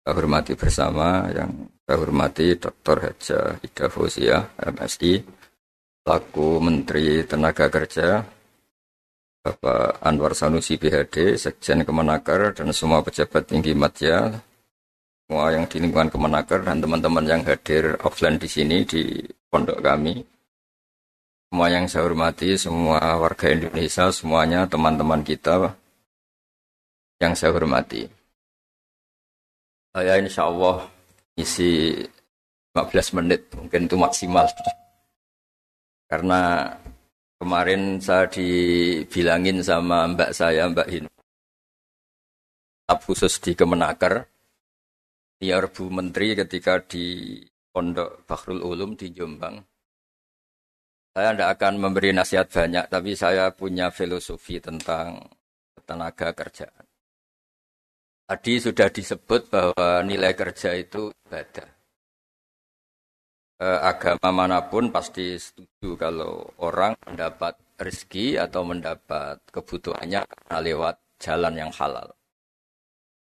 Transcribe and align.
saya 0.00 0.16
hormati 0.16 0.56
bersama 0.56 1.28
yang 1.28 1.68
saya 1.84 1.96
hormati 2.00 2.56
Dr. 2.56 2.96
Haja 3.04 3.40
Ida 3.60 3.86
Fauzia, 3.92 4.48
MSI, 4.56 5.20
laku 6.08 6.56
Menteri 6.62 7.20
Tenaga 7.28 7.68
Kerja, 7.68 8.24
Bapak 9.40 10.00
Anwar 10.00 10.32
Sanusi 10.32 10.80
PhD, 10.80 11.36
Sekjen 11.36 11.84
Kemenaker, 11.84 12.56
dan 12.56 12.72
semua 12.72 13.04
pejabat 13.04 13.44
tinggi 13.44 13.76
media, 13.76 14.32
semua 15.24 15.52
yang 15.52 15.68
di 15.68 15.76
lingkungan 15.80 16.08
Kemenaker, 16.08 16.64
dan 16.64 16.80
teman-teman 16.80 17.24
yang 17.28 17.42
hadir 17.44 17.96
offline 18.00 18.40
di 18.40 18.48
sini, 18.48 18.84
di 18.88 19.20
pondok 19.52 19.84
kami. 19.84 20.20
Semua 21.50 21.66
yang 21.66 21.90
saya 21.90 22.06
hormati, 22.06 22.54
semua 22.54 23.00
warga 23.18 23.50
Indonesia, 23.50 24.08
semuanya 24.14 24.64
teman-teman 24.70 25.20
kita 25.26 25.74
yang 27.20 27.34
saya 27.34 27.52
hormati. 27.52 28.19
Saya 29.90 30.22
insya 30.22 30.46
Allah 30.46 30.86
isi 31.34 31.98
15 32.70 33.18
menit, 33.18 33.50
mungkin 33.58 33.90
itu 33.90 33.96
maksimal. 33.98 34.46
Karena 36.06 36.70
kemarin 37.42 37.98
saya 37.98 38.30
dibilangin 38.30 39.58
sama 39.66 40.06
mbak 40.10 40.30
saya, 40.30 40.70
Mbak 40.70 40.88
Hin, 40.90 41.04
khusus 43.02 43.42
di 43.42 43.58
Kemenaker, 43.58 44.26
biar 45.38 45.70
Bu 45.74 45.90
Menteri 45.90 46.38
ketika 46.38 46.78
di 46.82 47.38
Pondok 47.70 48.26
Bakhrul 48.26 48.62
Ulum 48.62 48.98
di 48.98 49.10
Jombang. 49.14 49.58
Saya 51.10 51.34
tidak 51.34 51.58
akan 51.58 51.74
memberi 51.82 52.14
nasihat 52.14 52.46
banyak, 52.46 52.86
tapi 52.86 53.18
saya 53.18 53.50
punya 53.50 53.90
filosofi 53.90 54.62
tentang 54.62 55.18
tenaga 55.82 56.30
kerjaan. 56.30 56.89
Tadi 58.30 58.62
sudah 58.62 58.86
disebut 58.86 59.50
bahwa 59.50 60.06
nilai 60.06 60.30
kerja 60.38 60.78
itu 60.78 61.10
ibadah. 61.26 61.66
E, 63.58 63.66
agama 63.66 64.30
mana 64.30 64.70
pun 64.70 64.94
pasti 64.94 65.34
setuju 65.34 65.98
kalau 65.98 66.46
orang 66.62 66.94
mendapat 67.10 67.58
rezeki 67.74 68.38
atau 68.38 68.62
mendapat 68.62 69.42
kebutuhannya 69.50 70.22
lewat 70.62 71.02
jalan 71.18 71.58
yang 71.58 71.74
halal. 71.74 72.06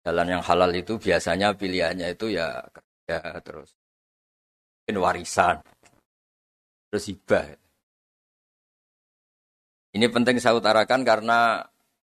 Jalan 0.02 0.34
yang 0.34 0.42
halal 0.42 0.74
itu 0.74 0.98
biasanya 0.98 1.54
pilihannya 1.54 2.18
itu 2.18 2.34
ya 2.34 2.66
kerja 2.74 3.38
terus. 3.46 3.78
Mungkin 4.82 4.98
warisan. 4.98 5.62
Terus 6.90 7.06
hibah. 7.06 7.46
Ini 9.94 10.10
penting 10.10 10.42
saya 10.42 10.58
utarakan 10.58 11.06
karena 11.06 11.62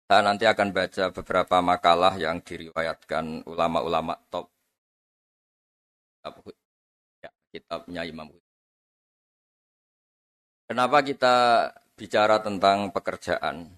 saya 0.05 0.21
nanti 0.21 0.45
akan 0.45 0.69
baca 0.69 1.09
beberapa 1.09 1.57
makalah 1.65 2.13
yang 2.21 2.37
diriwayatkan 2.37 3.41
ulama-ulama 3.49 4.13
top 4.29 4.53
ya, 7.25 7.29
kitabnya 7.49 8.05
Imam 8.05 8.29
Kenapa 10.65 11.05
kita 11.05 11.35
bicara 11.93 12.41
tentang 12.41 12.89
pekerjaan? 12.89 13.69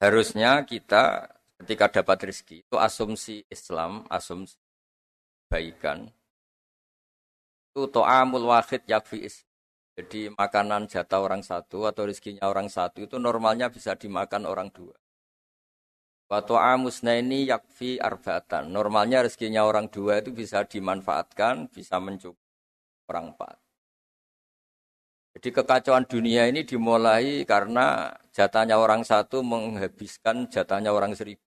Harusnya 0.00 0.64
kita 0.64 1.28
ketika 1.60 2.00
dapat 2.00 2.32
rezeki 2.32 2.64
itu 2.64 2.76
asumsi 2.80 3.44
Islam, 3.52 4.08
asumsi 4.08 4.56
kebaikan. 5.48 6.08
Itu 7.72 7.92
to'amul 7.92 8.48
wahid 8.48 8.88
yakfi 8.88 9.28
Islam 9.28 9.47
jadi 9.98 10.30
makanan 10.30 10.86
jatah 10.86 11.18
orang 11.18 11.42
satu 11.42 11.90
atau 11.90 12.06
rezekinya 12.06 12.46
orang 12.46 12.70
satu 12.70 13.10
itu 13.10 13.18
normalnya 13.18 13.66
bisa 13.66 13.98
dimakan 13.98 14.46
orang 14.46 14.70
dua. 14.70 14.94
Waktu 16.30 16.54
amusna 16.54 17.18
ini 17.18 17.50
yakfi 17.50 17.98
arbatan. 17.98 18.70
Normalnya 18.70 19.26
rezekinya 19.26 19.66
orang 19.66 19.90
dua 19.90 20.22
itu 20.22 20.30
bisa 20.30 20.62
dimanfaatkan, 20.62 21.66
bisa 21.66 21.98
mencukupi 21.98 22.38
orang 23.10 23.34
empat. 23.34 23.58
Jadi 25.34 25.48
kekacauan 25.50 26.06
dunia 26.06 26.46
ini 26.46 26.62
dimulai 26.62 27.42
karena 27.42 28.14
jatahnya 28.30 28.78
orang 28.78 29.02
satu 29.02 29.42
menghabiskan 29.42 30.46
jatahnya 30.46 30.94
orang 30.94 31.18
seribu. 31.18 31.42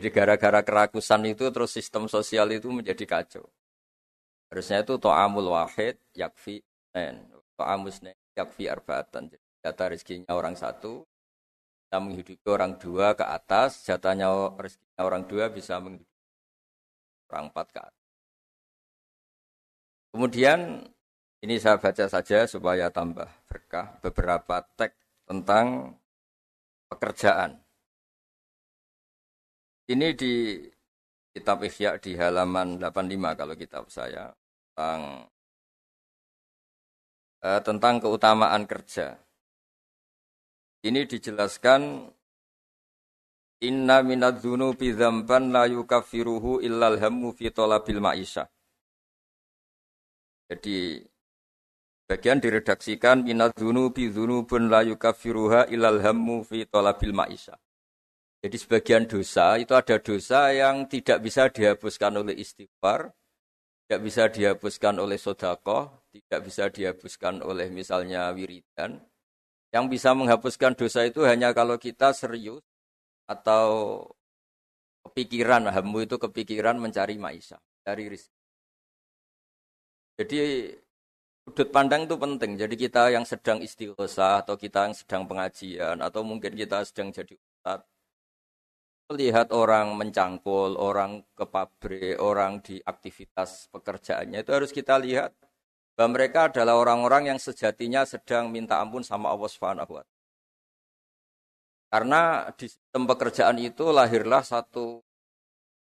Jadi 0.00 0.08
gara-gara 0.08 0.64
kerakusan 0.64 1.28
itu 1.28 1.44
terus 1.52 1.76
sistem 1.76 2.08
sosial 2.08 2.48
itu 2.56 2.72
menjadi 2.72 3.04
kacau. 3.04 3.44
Harusnya 4.48 4.80
itu 4.80 4.96
to'amul 4.96 5.52
wahid 5.52 6.00
yakfi. 6.16 6.64
Fa'amusna 7.54 8.10
yakfi 8.34 8.66
arba'atan. 8.66 9.30
Jadi 9.30 9.46
jatah 9.62 9.86
rezekinya 9.90 10.32
orang 10.34 10.58
satu, 10.58 11.06
bisa 11.86 11.96
menghidupi 12.02 12.46
orang 12.50 12.74
dua 12.76 13.14
ke 13.14 13.22
atas, 13.22 13.86
jatahnya 13.86 14.28
rezekinya 14.58 15.02
orang 15.02 15.22
dua 15.30 15.48
bisa 15.48 15.78
menghidupi 15.78 16.10
orang 17.30 17.50
empat 17.50 17.66
ke 17.70 17.80
atas. 17.80 18.04
Kemudian 20.14 20.86
ini 21.42 21.58
saya 21.58 21.76
baca 21.76 22.06
saja 22.06 22.46
supaya 22.46 22.88
tambah 22.88 23.26
berkah 23.50 23.98
beberapa 23.98 24.62
teks 24.78 24.94
tentang 25.26 25.98
pekerjaan. 26.86 27.58
Ini 29.84 30.16
di 30.16 30.64
kitab 31.34 31.60
Ihya 31.66 31.98
di 31.98 32.16
halaman 32.16 32.80
85 32.80 33.36
kalau 33.36 33.54
kitab 33.58 33.84
saya 33.90 34.32
tentang 34.72 35.28
eh, 37.44 37.60
tentang 37.60 38.00
keutamaan 38.00 38.64
kerja. 38.64 39.20
Ini 40.84 41.04
dijelaskan 41.08 42.12
Inna 43.64 44.04
minad 44.04 44.44
dzunubi 44.44 44.92
dzamban 44.92 45.48
la 45.48 45.64
yukaffiruhu 45.64 46.60
illal 46.60 47.00
hammu 47.00 47.32
fi 47.32 47.48
talabil 47.48 47.96
ma'isha. 47.96 48.44
Jadi 50.52 51.00
bagian 52.04 52.44
diredaksikan 52.44 53.24
minad 53.24 53.56
dzunubi 53.56 54.12
dzunubun 54.12 54.68
la 54.68 54.84
yukaffiruha 54.84 55.72
illal 55.72 56.04
hammu 56.04 56.44
fi 56.44 56.68
talabil 56.68 57.16
ma'isha. 57.16 57.56
Jadi 58.44 58.56
sebagian 58.60 59.08
dosa 59.08 59.56
itu 59.56 59.72
ada 59.72 59.96
dosa 59.96 60.52
yang 60.52 60.84
tidak 60.84 61.24
bisa 61.24 61.48
dihapuskan 61.48 62.20
oleh 62.20 62.36
istighfar, 62.36 63.16
tidak 63.88 64.00
bisa 64.04 64.28
dihapuskan 64.28 65.00
oleh 65.00 65.16
sodakoh, 65.16 66.03
tidak 66.14 66.40
bisa 66.46 66.70
dihapuskan 66.70 67.42
oleh 67.42 67.66
misalnya 67.74 68.30
wiridan. 68.30 69.02
Yang 69.74 69.98
bisa 69.98 70.14
menghapuskan 70.14 70.78
dosa 70.78 71.02
itu 71.02 71.26
hanya 71.26 71.50
kalau 71.50 71.74
kita 71.74 72.14
serius 72.14 72.62
atau 73.26 74.06
kepikiran, 75.10 75.66
hamu 75.74 76.06
itu 76.06 76.14
kepikiran 76.14 76.78
mencari 76.78 77.18
maisha, 77.18 77.58
dari 77.82 78.06
rizki. 78.06 78.38
Jadi 80.14 80.70
sudut 81.42 81.68
pandang 81.74 82.06
itu 82.06 82.14
penting. 82.14 82.54
Jadi 82.54 82.74
kita 82.78 83.10
yang 83.10 83.26
sedang 83.26 83.58
istighosa 83.58 84.46
atau 84.46 84.54
kita 84.54 84.86
yang 84.86 84.94
sedang 84.94 85.26
pengajian 85.26 85.98
atau 85.98 86.22
mungkin 86.22 86.54
kita 86.54 86.86
sedang 86.86 87.10
jadi 87.10 87.34
ustadz 87.34 87.94
melihat 89.12 89.52
orang 89.52 89.92
mencangkul, 90.00 90.80
orang 90.80 91.20
ke 91.36 91.44
pabrik, 91.44 92.16
orang 92.16 92.64
di 92.64 92.80
aktivitas 92.80 93.68
pekerjaannya 93.68 94.40
itu 94.40 94.50
harus 94.54 94.72
kita 94.72 94.96
lihat 94.96 95.36
bahwa 95.94 96.18
mereka 96.18 96.50
adalah 96.50 96.74
orang-orang 96.74 97.34
yang 97.34 97.38
sejatinya 97.38 98.02
sedang 98.02 98.50
minta 98.50 98.82
ampun 98.82 99.06
sama 99.06 99.30
Allah 99.30 99.46
Subhanahu 99.46 100.02
Karena 101.86 102.50
di 102.58 102.66
sistem 102.66 103.06
pekerjaan 103.06 103.54
itu 103.62 103.94
lahirlah 103.94 104.42
satu 104.42 104.98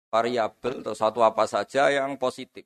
variabel 0.09 0.81
atau 0.81 0.97
satu 0.97 1.21
apa 1.21 1.45
saja 1.45 1.93
yang 1.93 2.17
positif. 2.17 2.65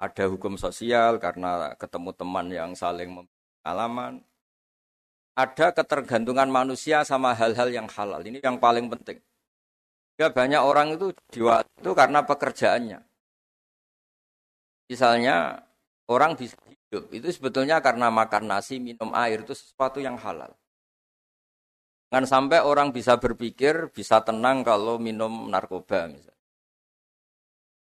Ada 0.00 0.26
hukum 0.32 0.56
sosial 0.56 1.20
karena 1.20 1.76
ketemu 1.76 2.10
teman 2.16 2.46
yang 2.48 2.70
saling 2.72 3.28
pengalaman. 3.62 4.24
Ada 5.36 5.76
ketergantungan 5.76 6.48
manusia 6.48 7.04
sama 7.04 7.36
hal-hal 7.36 7.68
yang 7.68 7.88
halal. 7.92 8.24
Ini 8.24 8.40
yang 8.40 8.56
paling 8.56 8.88
penting. 8.88 9.20
Ya 10.16 10.28
banyak 10.28 10.60
orang 10.60 10.96
itu 10.96 11.12
jiwa 11.32 11.64
itu 11.64 11.90
karena 11.92 12.20
pekerjaannya. 12.24 13.00
Misalnya 14.88 15.64
orang 16.08 16.34
bisa 16.34 16.56
hidup 16.66 17.12
itu 17.12 17.28
sebetulnya 17.30 17.78
karena 17.78 18.10
makan 18.10 18.50
nasi, 18.50 18.82
minum 18.82 19.12
air 19.14 19.44
itu 19.44 19.54
sesuatu 19.54 20.02
yang 20.02 20.18
halal. 20.18 20.52
Jangan 22.12 22.28
sampai 22.28 22.60
orang 22.60 22.92
bisa 22.92 23.16
berpikir, 23.16 23.88
bisa 23.88 24.20
tenang 24.20 24.60
kalau 24.60 25.00
minum 25.00 25.48
narkoba 25.48 26.12
misalnya. 26.12 26.36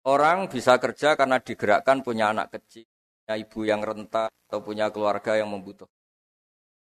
Orang 0.06 0.46
bisa 0.46 0.78
kerja 0.78 1.14
karena 1.14 1.42
digerakkan 1.42 2.02
punya 2.06 2.30
anak 2.30 2.54
kecil, 2.54 2.86
punya 3.22 3.34
ibu 3.38 3.60
yang 3.66 3.82
renta, 3.82 4.30
atau 4.30 4.58
punya 4.62 4.90
keluarga 4.90 5.38
yang 5.38 5.50
membutuhkan. 5.50 6.02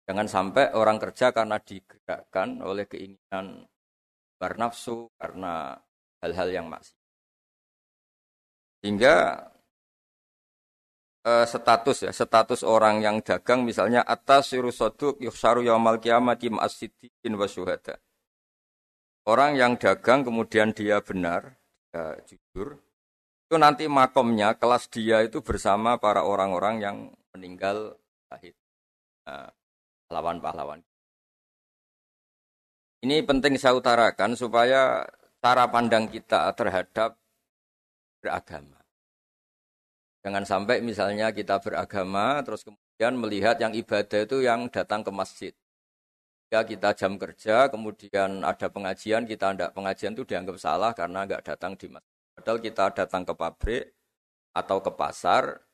Jangan 0.08 0.26
sampai 0.26 0.72
orang 0.72 0.96
kerja 0.96 1.36
karena 1.36 1.60
digerakkan 1.60 2.64
oleh 2.64 2.88
keinginan 2.88 3.68
bernafsu 4.40 5.12
karena 5.20 5.76
hal-hal 6.24 6.48
yang 6.48 6.66
maksiat. 6.70 6.96
Hingga 8.82 9.14
eh, 11.28 11.44
status 11.44 12.08
ya, 12.08 12.12
status 12.16 12.64
orang 12.64 13.04
yang 13.04 13.20
dagang 13.20 13.68
misalnya 13.68 14.00
atas 14.00 14.56
sirusoduk 14.56 15.20
yusaru 15.20 15.60
yaumal 15.60 16.00
kiamati 16.00 16.48
ma'asidikin 16.48 17.36
wa 17.36 17.44
syuhada. 17.44 18.00
Orang 19.28 19.60
yang 19.60 19.76
dagang 19.76 20.24
kemudian 20.24 20.72
dia 20.72 21.04
benar, 21.04 21.60
ya, 21.92 22.16
jujur, 22.24 22.80
itu 23.44 23.56
nanti 23.60 23.84
makomnya 23.84 24.56
kelas 24.56 24.88
dia 24.88 25.20
itu 25.20 25.44
bersama 25.44 26.00
para 26.00 26.24
orang-orang 26.24 26.80
yang 26.80 26.96
meninggal 27.36 28.00
syahid. 28.32 28.56
Nah, 29.28 29.52
pahlawan-pahlawan. 30.08 30.80
Ini 33.04 33.22
penting 33.28 33.60
saya 33.60 33.76
utarakan 33.76 34.32
supaya 34.34 35.04
cara 35.38 35.64
pandang 35.70 36.08
kita 36.08 36.50
terhadap 36.56 37.14
beragama. 38.18 38.77
Jangan 40.28 40.44
sampai 40.44 40.84
misalnya 40.84 41.32
kita 41.32 41.56
beragama 41.56 42.44
terus 42.44 42.60
kemudian 42.60 43.16
melihat 43.16 43.56
yang 43.64 43.72
ibadah 43.72 44.28
itu 44.28 44.44
yang 44.44 44.68
datang 44.68 45.00
ke 45.00 45.08
masjid. 45.08 45.56
Ya 46.52 46.60
kita 46.60 46.92
jam 46.92 47.16
kerja, 47.16 47.72
kemudian 47.72 48.44
ada 48.44 48.68
pengajian, 48.68 49.24
kita 49.24 49.56
tidak 49.56 49.72
pengajian 49.72 50.12
itu 50.12 50.28
dianggap 50.28 50.60
salah 50.60 50.92
karena 50.92 51.24
nggak 51.24 51.48
datang 51.48 51.80
di 51.80 51.88
masjid. 51.88 52.12
Padahal 52.36 52.60
kita 52.60 52.84
datang 52.92 53.24
ke 53.24 53.32
pabrik 53.32 53.84
atau 54.52 54.84
ke 54.84 54.92
pasar, 54.92 55.64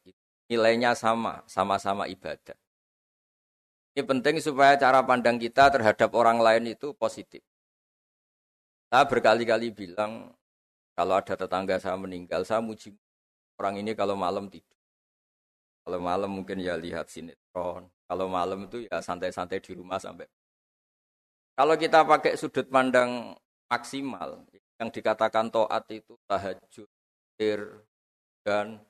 nilainya 0.46 0.94
sama, 0.94 1.42
sama-sama 1.50 2.06
ibadah. 2.06 2.54
Ini 3.98 4.06
penting 4.06 4.38
supaya 4.38 4.78
cara 4.78 5.02
pandang 5.02 5.34
kita 5.34 5.66
terhadap 5.74 6.14
orang 6.14 6.38
lain 6.38 6.78
itu 6.78 6.94
positif. 6.94 7.42
Saya 8.86 9.02
berkali-kali 9.02 9.74
bilang, 9.74 10.30
kalau 10.94 11.18
ada 11.18 11.34
tetangga 11.34 11.82
saya 11.82 11.98
meninggal, 11.98 12.46
saya 12.46 12.62
muji 12.62 12.94
orang 13.60 13.80
ini 13.82 13.92
kalau 13.94 14.14
malam 14.18 14.46
tidur. 14.50 14.78
Kalau 15.84 16.00
malam 16.00 16.30
mungkin 16.32 16.58
ya 16.64 16.74
lihat 16.80 17.12
sinetron. 17.12 17.88
Kalau 18.08 18.26
malam 18.28 18.68
itu 18.68 18.88
ya 18.88 19.00
santai-santai 19.00 19.60
di 19.60 19.72
rumah 19.76 20.00
sampai 20.00 20.28
kalau 21.54 21.78
kita 21.78 22.02
pakai 22.02 22.34
sudut 22.34 22.66
pandang 22.66 23.30
maksimal, 23.70 24.42
yang 24.82 24.90
dikatakan 24.90 25.54
toat 25.54 25.86
itu 25.86 26.18
tahajud, 26.26 26.90
dan 28.42 28.82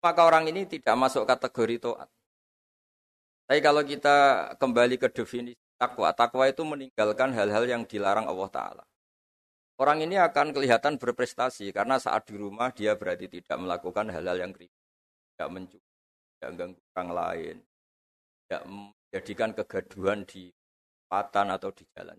maka 0.00 0.20
orang 0.24 0.48
ini 0.48 0.64
tidak 0.64 0.96
masuk 0.96 1.28
kategori 1.28 1.76
toat. 1.84 2.08
Tapi 3.44 3.60
kalau 3.60 3.84
kita 3.84 4.16
kembali 4.56 4.96
ke 4.96 5.12
definisi 5.12 5.60
takwa, 5.76 6.08
takwa 6.16 6.48
itu 6.48 6.64
meninggalkan 6.64 7.28
hal-hal 7.36 7.68
yang 7.68 7.84
dilarang 7.84 8.24
Allah 8.24 8.48
Ta'ala. 8.48 8.84
Orang 9.78 10.02
ini 10.02 10.18
akan 10.18 10.50
kelihatan 10.50 10.98
berprestasi 10.98 11.70
karena 11.70 12.02
saat 12.02 12.26
di 12.26 12.34
rumah 12.34 12.74
dia 12.74 12.98
berarti 12.98 13.30
tidak 13.30 13.62
melakukan 13.62 14.10
hal-hal 14.10 14.34
yang 14.34 14.50
kritis, 14.50 14.74
tidak 15.34 15.48
mencuri, 15.54 15.86
tidak 16.34 16.48
mengganggu 16.50 16.80
orang 16.82 17.10
lain, 17.14 17.56
tidak 18.42 18.62
menjadikan 18.66 19.50
kegaduhan 19.54 20.18
di 20.26 20.50
patan 21.06 21.54
atau 21.54 21.70
di 21.70 21.86
jalan. 21.94 22.18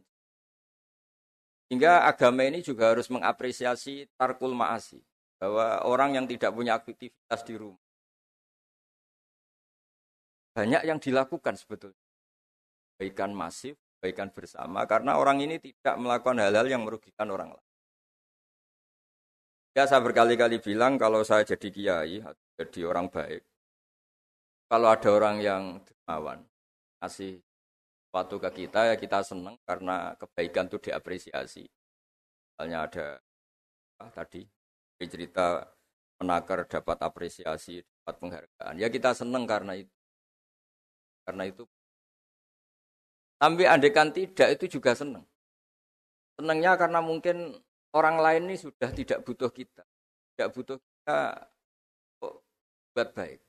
Hingga 1.69 2.09
agama 2.09 2.47
ini 2.47 2.65
juga 2.65 2.95
harus 2.95 3.11
mengapresiasi 3.11 4.09
tarkul 4.17 4.57
ma'asi. 4.57 4.97
Bahwa 5.39 5.85
orang 5.87 6.19
yang 6.19 6.25
tidak 6.27 6.51
punya 6.51 6.75
aktivitas 6.75 7.41
di 7.47 7.55
rumah. 7.55 7.79
Banyak 10.51 10.83
yang 10.83 10.99
dilakukan 10.99 11.55
sebetulnya. 11.55 12.03
Baikan 12.99 13.31
masif, 13.31 13.79
baikan 13.99 14.31
bersama. 14.31 14.87
Karena 14.87 15.19
orang 15.19 15.43
ini 15.43 15.59
tidak 15.59 15.95
melakukan 15.99 16.39
hal-hal 16.39 16.67
yang 16.67 16.81
merugikan 16.83 17.27
orang 17.29 17.53
lain. 17.53 17.67
Ya 19.77 19.85
saya 19.85 20.01
berkali-kali 20.01 20.59
bilang 20.59 20.97
kalau 20.97 21.21
saya 21.21 21.45
jadi 21.45 21.69
kiai, 21.69 22.19
jadi 22.57 22.79
orang 22.89 23.07
baik. 23.07 23.45
Kalau 24.69 24.87
ada 24.89 25.09
orang 25.13 25.37
yang 25.39 25.63
dermawan, 25.85 26.43
kasih 26.99 27.39
sesuatu 28.09 28.41
ke 28.41 28.65
kita 28.65 28.89
ya 28.89 28.95
kita 28.97 29.21
senang 29.21 29.55
karena 29.63 30.17
kebaikan 30.17 30.65
itu 30.65 30.77
diapresiasi. 30.89 31.69
Misalnya 31.69 32.89
ada 32.89 33.05
ah, 34.01 34.09
tadi 34.09 34.43
cerita 34.99 35.63
menakar 36.19 36.67
dapat 36.67 36.97
apresiasi, 36.99 37.79
dapat 37.79 38.15
penghargaan. 38.19 38.75
Ya 38.75 38.91
kita 38.91 39.15
senang 39.15 39.47
karena 39.47 39.79
itu. 39.79 39.95
Karena 41.23 41.47
itu. 41.47 41.63
Tapi 43.39 43.63
andekan 43.63 44.11
tidak 44.11 44.59
itu 44.59 44.79
juga 44.79 44.91
senang. 44.91 45.23
Senangnya 46.35 46.75
karena 46.75 46.99
mungkin 46.99 47.55
orang 47.95 48.19
lain 48.19 48.51
ini 48.51 48.55
sudah 48.59 48.91
tidak 48.91 49.23
butuh 49.23 49.47
kita. 49.47 49.87
Tidak 50.35 50.49
butuh 50.51 50.75
kita 50.75 51.19
buat 52.19 53.09
baik. 53.15 53.39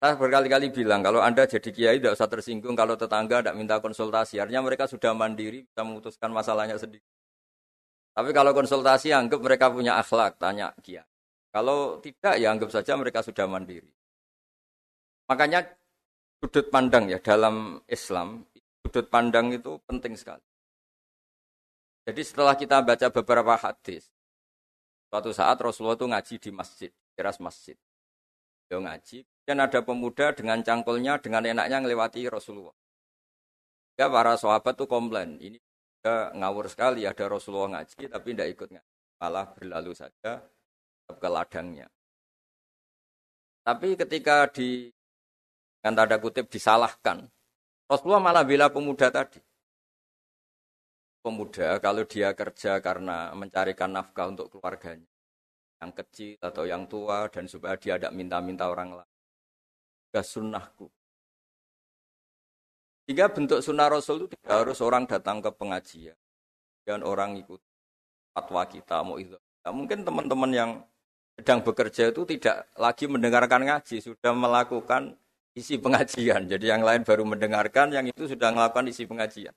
Saya 0.00 0.16
berkali-kali 0.16 0.72
bilang, 0.72 1.04
kalau 1.04 1.20
Anda 1.20 1.44
jadi 1.44 1.68
kiai 1.68 2.00
tidak 2.00 2.16
usah 2.16 2.28
tersinggung 2.28 2.72
kalau 2.72 2.96
tetangga 2.96 3.44
tidak 3.44 3.56
minta 3.56 3.76
konsultasi. 3.84 4.40
Artinya 4.40 4.64
mereka 4.64 4.88
sudah 4.88 5.12
mandiri, 5.12 5.68
bisa 5.68 5.84
memutuskan 5.84 6.32
masalahnya 6.32 6.80
sendiri. 6.80 7.04
Tapi 8.16 8.32
kalau 8.32 8.56
konsultasi, 8.56 9.12
anggap 9.12 9.44
mereka 9.44 9.68
punya 9.68 10.00
akhlak, 10.00 10.40
tanya 10.40 10.72
kiai. 10.80 11.04
Kalau 11.52 12.00
tidak, 12.00 12.40
ya 12.40 12.48
anggap 12.48 12.72
saja 12.72 12.96
mereka 12.96 13.20
sudah 13.20 13.44
mandiri. 13.44 13.92
Makanya 15.28 15.68
sudut 16.40 16.72
pandang 16.72 17.12
ya 17.12 17.20
dalam 17.20 17.84
Islam, 17.84 18.48
sudut 18.84 19.06
pandang 19.12 19.52
itu 19.52 19.78
penting 19.84 20.16
sekali. 20.16 20.42
Jadi 22.08 22.22
setelah 22.24 22.56
kita 22.56 22.80
baca 22.80 23.06
beberapa 23.12 23.54
hadis, 23.54 24.08
suatu 25.12 25.30
saat 25.30 25.60
Rasulullah 25.60 25.94
itu 25.94 26.08
ngaji 26.08 26.34
di 26.40 26.50
masjid, 26.50 26.90
teras 27.14 27.38
masjid. 27.38 27.76
Dia 28.66 28.78
ngaji, 28.80 29.26
dan 29.44 29.60
ada 29.60 29.82
pemuda 29.82 30.32
dengan 30.32 30.62
cangkulnya, 30.62 31.18
dengan 31.18 31.42
enaknya 31.44 31.82
ngelewati 31.82 32.24
Rasulullah. 32.30 32.74
Ya 34.00 34.08
para 34.08 34.38
sahabat 34.38 34.80
tuh 34.80 34.88
komplain, 34.88 35.36
ini 35.42 35.60
juga 36.00 36.32
ngawur 36.32 36.72
sekali 36.72 37.04
ada 37.04 37.28
Rasulullah 37.28 37.76
ngaji 37.76 38.08
tapi 38.08 38.28
tidak 38.32 38.48
ikut 38.56 38.68
ngaji. 38.72 38.92
Malah 39.20 39.46
berlalu 39.52 39.92
saja 39.92 40.40
ke 41.04 41.28
ladangnya. 41.28 41.84
Tapi 43.60 44.00
ketika 44.00 44.48
di 44.48 44.88
dengan 45.80 46.04
tanda 46.04 46.16
kutip 46.16 46.48
disalahkan, 46.48 47.28
Rasulullah 47.90 48.22
malah 48.22 48.46
bela 48.46 48.70
pemuda 48.70 49.10
tadi. 49.10 49.42
Pemuda 51.20 51.82
kalau 51.82 52.06
dia 52.06 52.30
kerja 52.32 52.78
karena 52.78 53.34
mencarikan 53.34 53.90
nafkah 53.90 54.30
untuk 54.30 54.48
keluarganya, 54.54 55.10
yang 55.82 55.90
kecil 55.92 56.38
atau 56.38 56.64
yang 56.64 56.86
tua 56.86 57.26
dan 57.28 57.50
supaya 57.50 57.74
dia 57.74 57.98
tidak 57.98 58.14
minta-minta 58.14 58.70
orang 58.70 59.02
lain 59.02 59.10
juga 60.10 60.26
sunnahku. 60.26 60.86
Tiga 63.06 63.30
bentuk 63.30 63.62
sunnah 63.62 63.86
Rasul 63.86 64.26
itu 64.26 64.34
tidak 64.34 64.66
harus 64.66 64.82
orang 64.82 65.06
datang 65.06 65.38
ke 65.38 65.50
pengajian 65.54 66.18
dan 66.82 67.06
orang 67.06 67.38
ikut 67.38 67.62
fatwa 68.34 68.66
kita 68.66 69.06
mau 69.06 69.22
itu. 69.22 69.38
Nah, 69.62 69.70
mungkin 69.70 70.02
teman-teman 70.02 70.50
yang 70.50 70.70
sedang 71.38 71.62
bekerja 71.62 72.10
itu 72.10 72.26
tidak 72.26 72.66
lagi 72.74 73.06
mendengarkan 73.06 73.70
ngaji, 73.70 74.02
sudah 74.02 74.34
melakukan 74.34 75.14
isi 75.54 75.76
pengajian. 75.78 76.46
Jadi 76.46 76.66
yang 76.70 76.82
lain 76.82 77.02
baru 77.02 77.26
mendengarkan, 77.26 77.90
yang 77.90 78.06
itu 78.06 78.26
sudah 78.30 78.54
melakukan 78.54 78.86
isi 78.90 79.04
pengajian. 79.06 79.54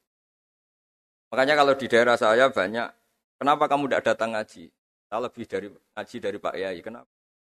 Makanya 1.34 1.58
kalau 1.58 1.74
di 1.74 1.88
daerah 1.90 2.16
saya 2.18 2.50
banyak, 2.50 2.88
kenapa 3.42 3.66
kamu 3.66 3.90
tidak 3.90 4.04
datang 4.14 4.38
ngaji? 4.38 4.70
Saya 5.10 5.20
lebih 5.22 5.46
dari 5.50 5.68
ngaji 5.70 6.16
dari 6.22 6.38
Pak 6.38 6.56
Yai. 6.58 6.80
Kenapa? 6.82 7.10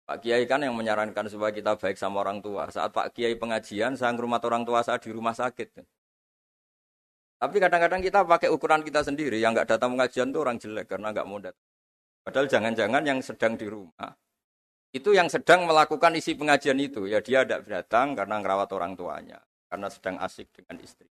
Pak 0.04 0.20
Kiai 0.20 0.44
kan 0.44 0.60
yang 0.60 0.76
menyarankan 0.76 1.32
supaya 1.32 1.48
kita 1.48 1.80
baik 1.80 1.96
sama 1.96 2.20
orang 2.20 2.44
tua. 2.44 2.68
Saat 2.68 2.92
Pak 2.92 3.16
Kiai 3.16 3.40
pengajian, 3.40 3.96
saya 3.96 4.12
rumah 4.12 4.36
orang 4.44 4.68
tua 4.68 4.84
saya 4.84 5.00
di 5.00 5.08
rumah 5.08 5.32
sakit. 5.32 5.80
Tapi 7.40 7.56
kadang-kadang 7.56 8.04
kita 8.04 8.20
pakai 8.28 8.52
ukuran 8.52 8.84
kita 8.84 9.00
sendiri. 9.00 9.40
Yang 9.40 9.64
nggak 9.64 9.68
datang 9.74 9.96
pengajian 9.96 10.28
itu 10.28 10.38
orang 10.44 10.56
jelek 10.60 10.86
karena 10.92 11.08
nggak 11.08 11.24
mau 11.24 11.40
datang. 11.40 11.66
Padahal 12.20 12.46
jangan-jangan 12.52 13.02
yang 13.04 13.18
sedang 13.24 13.56
di 13.56 13.66
rumah 13.68 14.12
itu 14.94 15.10
yang 15.10 15.26
sedang 15.26 15.66
melakukan 15.66 16.14
isi 16.14 16.38
pengajian 16.38 16.78
itu. 16.78 17.10
Ya 17.10 17.18
dia 17.18 17.42
tidak 17.42 17.66
datang 17.66 18.14
karena 18.14 18.38
ngerawat 18.38 18.70
orang 18.70 18.94
tuanya, 18.94 19.42
karena 19.66 19.90
sedang 19.90 20.22
asik 20.22 20.54
dengan 20.54 20.78
istri. 20.78 21.10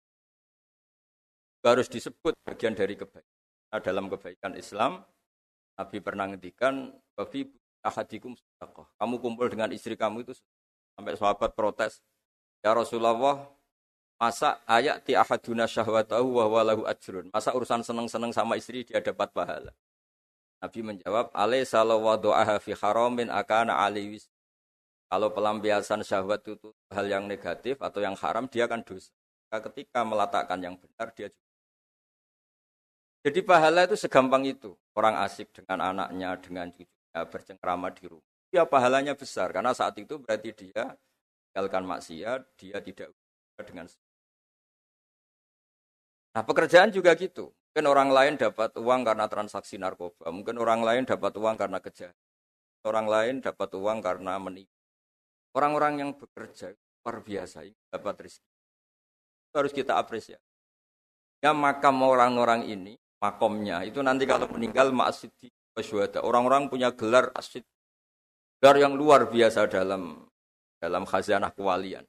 Harus 1.65 1.89
disebut 1.89 2.37
bagian 2.45 2.77
dari 2.77 2.93
kebaikan. 2.93 3.37
Nah, 3.73 3.81
dalam 3.81 4.05
kebaikan 4.05 4.53
Islam, 4.53 5.01
Nabi 5.77 5.97
pernah 5.97 6.29
ngendikan, 6.29 6.93
Babi 7.17 7.49
ahadikum 7.81 8.37
sedekah. 8.37 8.85
Kamu 9.01 9.17
kumpul 9.17 9.49
dengan 9.49 9.73
istri 9.73 9.97
kamu 9.97 10.29
itu 10.29 10.33
sampai 10.93 11.17
sahabat 11.17 11.57
protes. 11.57 12.01
Ya 12.61 12.77
Rasulullah, 12.77 13.49
masa 14.21 14.61
ayat 14.69 15.01
ti 15.01 15.17
ahaduna 15.17 15.65
syahwatahu 15.65 16.37
wa 16.37 16.45
walahu 16.45 16.85
ajrun. 16.85 17.33
Masa 17.33 17.57
urusan 17.57 17.81
seneng-seneng 17.81 18.29
sama 18.29 18.57
istri 18.61 18.85
dia 18.85 19.01
dapat 19.01 19.33
pahala. 19.33 19.73
Nabi 20.61 20.79
menjawab, 20.85 21.33
"Alaysa 21.33 21.81
law 21.81 21.97
wada'aha 21.97 22.61
fi 22.61 22.77
haramin 22.77 23.33
akana 23.33 23.81
aliwis." 23.81 24.29
Kalau 25.11 25.33
pelampiasan 25.33 26.05
syahwat 26.07 26.45
itu 26.47 26.71
hal 26.93 27.05
yang 27.09 27.25
negatif 27.27 27.81
atau 27.81 27.99
yang 27.99 28.15
haram, 28.15 28.47
dia 28.47 28.69
akan 28.69 28.85
dosa. 28.85 29.11
Ketika 29.51 30.07
meletakkan 30.07 30.61
yang 30.63 30.79
benar, 30.79 31.11
dia 31.11 31.27
juga. 31.27 31.51
Jadi 33.27 33.39
pahala 33.43 33.83
itu 33.85 33.99
segampang 33.99 34.47
itu. 34.47 34.71
Orang 34.95 35.19
asik 35.19 35.51
dengan 35.51 35.91
anaknya, 35.91 36.39
dengan 36.39 36.71
cucu 36.71 36.87
ya, 37.11 37.21
bercengkrama 37.27 37.91
di 37.91 38.07
rumah. 38.07 38.29
Ya 38.51 38.63
pahalanya 38.67 39.15
besar 39.15 39.51
karena 39.55 39.71
saat 39.71 39.95
itu 39.95 40.19
berarti 40.19 40.51
dia 40.51 40.95
tinggalkan 41.51 41.83
maksiat, 41.87 42.39
dia 42.59 42.77
tidak 42.83 43.11
dengan 43.63 43.87
Nah 46.31 46.43
pekerjaan 46.43 46.91
juga 46.91 47.11
gitu. 47.15 47.51
Mungkin 47.71 47.87
orang 47.87 48.11
lain 48.11 48.33
dapat 48.35 48.75
uang 48.75 49.07
karena 49.07 49.31
transaksi 49.31 49.79
narkoba, 49.79 50.27
mungkin 50.27 50.59
orang 50.59 50.83
lain 50.83 51.07
dapat 51.07 51.31
uang 51.39 51.55
karena 51.55 51.79
kejahatan, 51.79 52.19
orang 52.83 53.07
lain 53.07 53.35
dapat 53.39 53.71
uang 53.71 54.03
karena 54.03 54.35
menipu. 54.43 54.75
Orang-orang 55.55 56.03
yang 56.03 56.11
bekerja 56.11 56.75
luar 56.75 57.23
biasa 57.23 57.63
dapat 57.87 58.27
rezeki. 58.27 58.51
Itu 59.47 59.55
harus 59.55 59.71
kita 59.71 59.95
apresiasi. 59.95 60.43
Ya 61.39 61.55
makam 61.55 61.95
orang-orang 62.03 62.67
ini, 62.67 62.99
makomnya 63.23 63.87
itu 63.87 64.03
nanti 64.03 64.27
kalau 64.27 64.51
meninggal 64.51 64.91
di 65.39 65.47
wasyuhada. 65.71 66.27
Orang-orang 66.27 66.67
punya 66.67 66.91
gelar 66.91 67.31
asid, 67.35 67.63
gelar 68.59 68.79
yang 68.83 68.99
luar 68.99 69.31
biasa 69.31 69.71
dalam 69.71 70.27
dalam 70.79 71.03
khazanah 71.07 71.55
kewalian. 71.55 72.03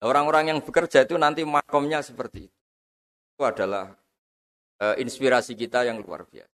Orang-orang 0.00 0.56
yang 0.56 0.58
bekerja 0.64 1.04
itu 1.04 1.20
nanti 1.20 1.44
makomnya 1.44 2.00
seperti 2.00 2.48
itu. 2.48 2.58
Itu 3.36 3.44
adalah 3.44 3.99
e, 4.80 5.04
inspirasi 5.04 5.52
kita 5.52 5.84
yang 5.84 6.00
luar 6.00 6.24
biasa. 6.24 6.56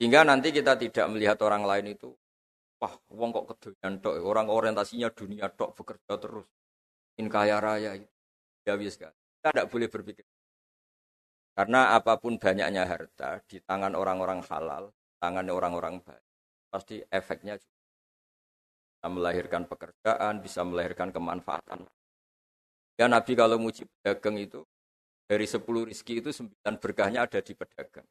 Hingga 0.00 0.24
nanti 0.24 0.48
kita 0.48 0.80
tidak 0.80 1.06
melihat 1.12 1.36
orang 1.44 1.68
lain 1.68 1.92
itu, 1.92 2.08
wah, 2.80 2.96
wong 3.12 3.36
kok 3.36 3.44
kedoyan 3.52 4.00
tok, 4.00 4.16
orang 4.24 4.48
orientasinya 4.48 5.12
dunia 5.12 5.52
tok 5.52 5.76
bekerja 5.76 6.16
terus. 6.16 6.48
In 7.20 7.28
kaya 7.28 7.60
raya 7.60 8.00
itu. 8.00 8.16
Ya 8.64 8.80
wis. 8.80 8.96
Kita 8.96 9.12
tidak 9.52 9.68
boleh 9.68 9.92
berpikir 9.92 10.24
karena 11.60 11.92
apa 11.92 12.16
pun 12.16 12.40
banyaknya 12.40 12.88
harta 12.88 13.42
di 13.44 13.60
tangan 13.60 13.92
orang-orang 13.92 14.40
halal, 14.48 14.96
tangan 15.20 15.44
orang-orang 15.52 16.00
baik, 16.00 16.24
pasti 16.72 17.04
efeknya 17.12 17.60
juga 17.60 17.84
bisa 18.96 19.06
melahirkan 19.12 19.62
pekerjaan, 19.68 20.34
bisa 20.40 20.64
melahirkan 20.64 21.12
kemanfaatan. 21.12 21.84
Ya 22.96 23.12
Nabi 23.12 23.32
kalau 23.36 23.60
muji 23.60 23.84
pedagang 23.84 24.40
itu, 24.40 24.64
dari 25.30 25.46
sepuluh 25.46 25.86
rizki 25.86 26.18
itu 26.18 26.34
sembilan 26.34 26.74
berkahnya 26.82 27.22
ada 27.22 27.38
di 27.38 27.54
pedagang. 27.54 28.02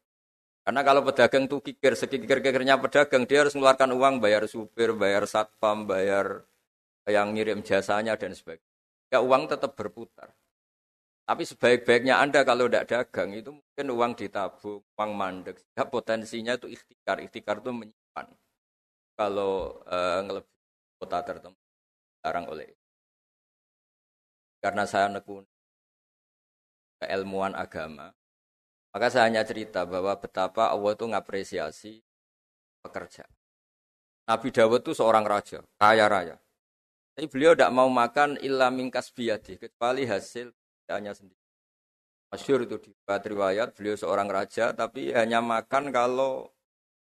Karena 0.64 0.80
kalau 0.80 1.04
pedagang 1.04 1.44
itu 1.44 1.60
kikir, 1.60 1.92
sekikir-kikirnya 1.92 2.80
pedagang, 2.80 3.28
dia 3.28 3.44
harus 3.44 3.52
mengeluarkan 3.52 3.92
uang, 3.92 4.14
bayar 4.24 4.48
supir, 4.48 4.96
bayar 4.96 5.28
satpam, 5.28 5.84
bayar 5.84 6.48
yang 7.04 7.36
ngirim 7.36 7.60
jasanya, 7.60 8.16
dan 8.16 8.32
sebagainya. 8.32 8.64
Ya 9.12 9.20
uang 9.20 9.52
tetap 9.52 9.76
berputar. 9.76 10.32
Tapi 11.28 11.44
sebaik-baiknya 11.44 12.24
Anda 12.24 12.40
kalau 12.40 12.72
tidak 12.72 12.88
dagang 12.88 13.36
itu 13.36 13.52
mungkin 13.52 13.86
uang 13.92 14.12
ditabung, 14.16 14.80
uang 14.96 15.10
mandek. 15.12 15.60
Ya, 15.76 15.84
potensinya 15.84 16.56
itu 16.56 16.72
ikhtikar. 16.72 17.20
Ikhtikar 17.20 17.60
itu 17.60 17.70
menyimpan. 17.70 18.26
Kalau 19.20 19.84
uh, 19.84 20.24
ngelebihi 20.24 20.96
kota 20.96 21.18
tertentu, 21.20 21.60
larang 22.24 22.48
oleh. 22.48 22.72
Karena 24.64 24.88
saya 24.88 25.12
nekun 25.12 25.44
keilmuan 27.00 27.56
agama, 27.56 28.12
maka 28.92 29.06
saya 29.08 29.26
hanya 29.26 29.42
cerita 29.42 29.88
bahwa 29.88 30.12
betapa 30.20 30.68
Allah 30.68 30.92
itu 30.92 31.06
ngapresiasi 31.08 31.92
pekerja. 32.84 33.24
Nabi 34.28 34.48
Dawud 34.54 34.84
itu 34.86 34.92
seorang 34.94 35.26
raja, 35.26 35.64
kaya 35.80 36.06
raya. 36.06 36.36
Tapi 37.16 37.26
beliau 37.26 37.58
tidak 37.58 37.74
mau 37.74 37.90
makan 37.90 38.38
illa 38.38 38.70
mingkas 38.70 39.10
biadi, 39.10 39.58
kecuali 39.58 40.06
hasil 40.06 40.54
hanya 40.86 41.10
sendiri. 41.16 41.38
Masyur 42.30 42.62
itu 42.62 42.78
di 42.78 42.94
riwayat, 43.02 43.74
beliau 43.74 43.98
seorang 43.98 44.30
raja, 44.30 44.70
tapi 44.70 45.10
hanya 45.10 45.42
makan 45.42 45.90
kalau 45.90 46.46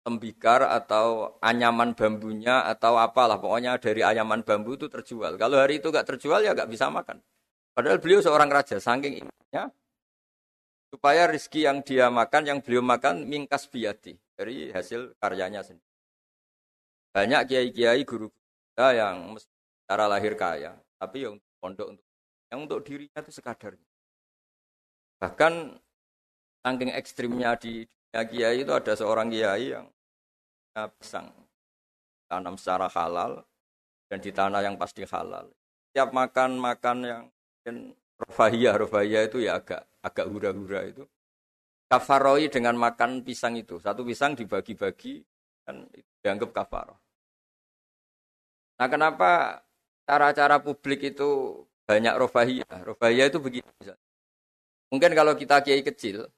tembikar 0.06 0.62
atau 0.70 1.34
anyaman 1.42 1.98
bambunya 1.98 2.62
atau 2.62 3.02
apalah. 3.02 3.42
Pokoknya 3.42 3.82
dari 3.82 4.06
anyaman 4.06 4.46
bambu 4.46 4.78
itu 4.78 4.86
terjual. 4.86 5.34
Kalau 5.42 5.58
hari 5.58 5.82
itu 5.82 5.90
gak 5.90 6.06
terjual 6.06 6.46
ya 6.46 6.54
gak 6.54 6.70
bisa 6.70 6.94
makan. 6.94 7.26
Padahal 7.74 7.98
beliau 7.98 8.22
seorang 8.22 8.54
raja, 8.54 8.78
saking 8.78 9.26
ya 9.50 9.66
supaya 10.90 11.28
rizki 11.30 11.66
yang 11.66 11.82
dia 11.82 12.08
makan, 12.10 12.44
yang 12.48 12.60
beliau 12.62 12.84
makan 12.86 13.26
mingkas 13.26 13.68
biati 13.70 14.16
dari 14.36 14.72
hasil 14.72 15.16
karyanya 15.20 15.66
sendiri. 15.66 15.94
Banyak 17.16 17.42
kiai-kiai 17.48 18.04
guru 18.04 18.28
kita 18.28 18.92
yang 18.92 19.40
secara 19.40 20.06
lahir 20.12 20.36
kaya, 20.36 20.76
tapi 21.00 21.24
yang 21.24 21.40
pondok 21.64 21.96
untuk 21.96 22.06
yang 22.52 22.60
untuk 22.68 22.80
dirinya 22.86 23.20
itu 23.24 23.32
sekadarnya. 23.34 23.90
Bahkan 25.24 25.54
saking 26.62 26.92
ekstrimnya 26.94 27.56
di 27.56 27.88
dunia 27.88 28.22
kiai 28.28 28.58
itu 28.62 28.72
ada 28.76 28.94
seorang 28.94 29.32
kiai 29.32 29.74
yang 29.74 29.88
pisang 31.00 31.32
tanam 32.28 32.60
secara 32.60 32.92
halal 32.92 33.44
dan 34.12 34.20
di 34.20 34.32
tanah 34.36 34.62
yang 34.62 34.76
pasti 34.76 35.08
halal. 35.08 35.48
Tiap 35.96 36.12
makan 36.12 36.60
makan 36.60 36.98
yang 37.08 37.24
rofahiyah, 38.20 38.76
rofahiyah 38.80 39.24
itu 39.28 39.44
ya 39.44 39.60
agak 39.60 39.84
agak 40.00 40.26
hura-hura 40.30 40.88
itu. 40.88 41.04
Kafaroi 41.86 42.50
dengan 42.50 42.76
makan 42.76 43.22
pisang 43.22 43.56
itu. 43.56 43.78
Satu 43.78 44.02
pisang 44.02 44.34
dibagi-bagi 44.34 45.22
itu 45.22 46.06
dianggap 46.22 46.50
kafaroh. 46.54 46.98
Nah 48.82 48.88
kenapa 48.90 49.62
cara-cara 50.06 50.58
publik 50.60 51.14
itu 51.16 51.62
banyak 51.86 52.14
rofahiyah. 52.18 52.78
Rofahiyah 52.86 53.28
itu 53.30 53.40
begitu. 53.40 53.70
Mungkin 54.90 55.12
kalau 55.14 55.34
kita 55.38 55.62
kiai 55.62 55.82
kecil, 55.86 56.30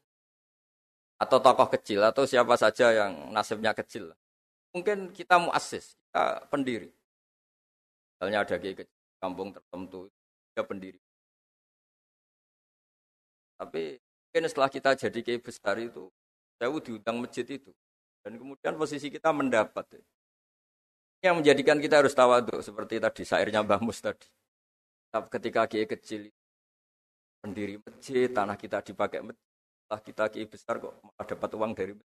atau 1.18 1.38
tokoh 1.42 1.68
kecil, 1.74 2.04
atau 2.06 2.24
siapa 2.30 2.54
saja 2.56 2.94
yang 2.94 3.34
nasibnya 3.34 3.74
kecil, 3.74 4.14
mungkin 4.72 5.10
kita 5.12 5.42
muasis, 5.42 5.98
kita 5.98 6.46
pendiri. 6.48 6.90
Misalnya 8.16 8.46
ada 8.46 8.56
kiai 8.62 8.76
kecil, 8.78 8.98
kampung 9.18 9.50
tertentu, 9.52 10.10
dia 10.54 10.64
pendiri. 10.64 11.00
Tapi 13.58 13.98
mungkin 14.00 14.44
setelah 14.46 14.70
kita 14.70 14.94
jadi 14.94 15.20
kiai 15.26 15.42
besar 15.42 15.82
itu, 15.82 16.08
jauh 16.62 16.80
diundang 16.82 17.18
masjid 17.20 17.46
itu. 17.46 17.74
Dan 18.22 18.38
kemudian 18.38 18.78
posisi 18.78 19.10
kita 19.10 19.34
mendapat. 19.34 19.98
Yang 21.26 21.36
menjadikan 21.42 21.82
kita 21.82 22.06
harus 22.06 22.14
tawaduk, 22.14 22.62
seperti 22.62 23.02
tadi, 23.02 23.26
sairnya 23.26 23.66
Mbah 23.66 23.82
Mus 23.82 24.00
tadi 24.00 24.30
ketika 25.26 25.66
kiai 25.66 25.90
kecil 25.90 26.30
pendiri 27.42 27.82
masjid, 27.82 28.30
tanah 28.30 28.58
kita 28.60 28.84
dipakai 28.86 29.26
masjid, 29.26 29.50
setelah 29.82 30.02
kita 30.06 30.24
kiai 30.30 30.46
besar 30.46 30.76
kok 30.78 30.94
malah 31.02 31.26
dapat 31.26 31.50
uang 31.58 31.72
dari 31.74 31.94
masjid. 31.98 32.18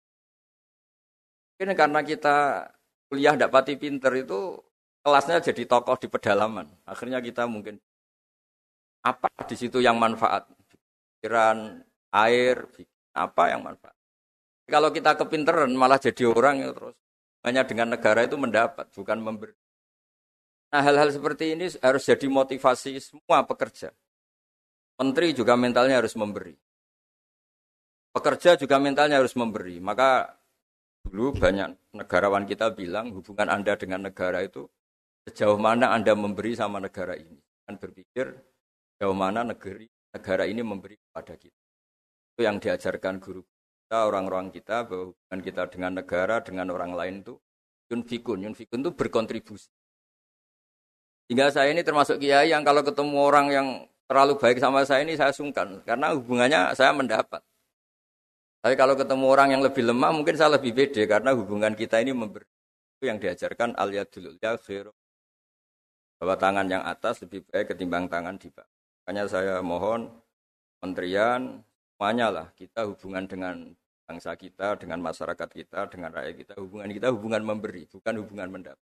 Mungkin 1.58 1.70
karena 1.74 2.00
kita 2.06 2.36
kuliah 3.10 3.34
tidak 3.34 3.54
pati 3.54 3.74
pinter 3.78 4.14
itu 4.18 4.40
kelasnya 5.02 5.42
jadi 5.42 5.64
tokoh 5.66 5.98
di 5.98 6.08
pedalaman. 6.10 6.68
Akhirnya 6.86 7.22
kita 7.22 7.50
mungkin 7.50 7.82
apa 9.02 9.30
di 9.46 9.56
situ 9.58 9.82
yang 9.82 9.98
manfaat? 9.98 10.46
Pikiran, 11.18 11.82
air, 12.14 12.62
apa 13.18 13.44
yang 13.50 13.66
manfaat? 13.66 13.98
Kalau 14.68 14.92
kita 14.92 15.18
kepinteran 15.18 15.72
malah 15.74 15.98
jadi 15.98 16.28
orang 16.28 16.62
yang 16.62 16.72
terus 16.76 16.96
hanya 17.48 17.64
dengan 17.64 17.96
negara 17.96 18.28
itu 18.28 18.36
mendapat, 18.36 18.92
bukan 18.92 19.18
memberi. 19.24 19.56
Nah 20.68 20.84
hal-hal 20.84 21.08
seperti 21.16 21.56
ini 21.56 21.72
harus 21.80 22.04
jadi 22.04 22.28
motivasi 22.28 23.00
semua 23.00 23.48
pekerja. 23.48 23.96
Menteri 25.00 25.32
juga 25.32 25.56
mentalnya 25.56 26.04
harus 26.04 26.12
memberi. 26.20 26.52
Pekerja 28.12 28.60
juga 28.60 28.76
mentalnya 28.76 29.24
harus 29.24 29.32
memberi. 29.38 29.80
Maka 29.80 30.36
dulu 31.08 31.40
banyak 31.40 31.96
negarawan 31.96 32.44
kita 32.44 32.76
bilang 32.76 33.16
hubungan 33.16 33.48
Anda 33.48 33.80
dengan 33.80 34.12
negara 34.12 34.44
itu 34.44 34.68
sejauh 35.30 35.56
mana 35.56 35.96
Anda 35.96 36.12
memberi 36.18 36.58
sama 36.58 36.84
negara 36.84 37.16
ini. 37.16 37.40
Dan 37.64 37.80
berpikir 37.80 38.36
sejauh 38.98 39.16
mana 39.16 39.48
negeri, 39.48 39.88
negara 40.16 40.44
ini 40.48 40.62
memberi 40.64 40.96
kepada 40.96 41.34
kita. 41.36 41.60
Itu 42.36 42.42
yang 42.46 42.58
diajarkan 42.62 43.18
guru 43.18 43.42
kita, 43.44 43.98
orang-orang 44.08 44.54
kita, 44.54 44.86
bahwa 44.86 45.12
hubungan 45.12 45.40
kita 45.42 45.64
dengan 45.72 45.92
negara, 45.98 46.36
dengan 46.44 46.68
orang 46.72 46.92
lain 46.94 47.16
itu 47.26 47.34
yunfikun. 47.92 48.46
Yunfikun 48.48 48.80
itu 48.84 48.92
berkontribusi. 48.94 49.72
Hingga 51.28 51.52
saya 51.52 51.76
ini 51.76 51.84
termasuk 51.84 52.24
kiai 52.24 52.56
yang 52.56 52.64
kalau 52.64 52.80
ketemu 52.86 53.18
orang 53.20 53.48
yang 53.52 53.68
terlalu 54.08 54.40
baik 54.40 54.64
sama 54.64 54.88
saya 54.88 55.04
ini 55.04 55.20
saya 55.20 55.36
sungkan 55.36 55.84
karena 55.84 56.16
hubungannya 56.16 56.72
saya 56.72 56.96
mendapat. 56.96 57.44
Tapi 58.64 58.76
kalau 58.80 58.96
ketemu 58.96 59.26
orang 59.28 59.50
yang 59.52 59.62
lebih 59.62 59.84
lemah 59.84 60.16
mungkin 60.16 60.40
saya 60.40 60.56
lebih 60.56 60.72
beda 60.72 61.04
karena 61.04 61.36
hubungan 61.36 61.76
kita 61.76 62.00
ini 62.00 62.16
memberi 62.16 62.48
itu 62.98 63.04
yang 63.12 63.20
diajarkan 63.20 63.76
al 63.76 63.92
yadul 63.92 64.34
bahwa 66.18 66.36
tangan 66.40 66.66
yang 66.66 66.82
atas 66.82 67.22
lebih 67.22 67.46
baik 67.52 67.76
ketimbang 67.76 68.10
tangan 68.10 68.40
di 68.40 68.50
bawah. 68.50 68.77
Makanya 69.08 69.24
saya 69.32 69.56
mohon 69.64 70.12
menterian 70.84 71.64
semuanya 71.96 72.28
lah 72.28 72.48
kita 72.60 72.84
hubungan 72.92 73.24
dengan 73.24 73.72
bangsa 74.04 74.36
kita, 74.36 74.76
dengan 74.76 75.00
masyarakat 75.00 75.48
kita, 75.48 75.88
dengan 75.88 76.12
rakyat 76.12 76.36
kita, 76.36 76.54
hubungan 76.60 76.92
kita 76.92 77.08
hubungan 77.16 77.40
memberi, 77.48 77.88
bukan 77.88 78.20
hubungan 78.20 78.52
mendapat 78.52 78.84